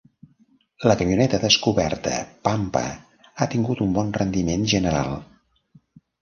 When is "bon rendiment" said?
3.99-4.67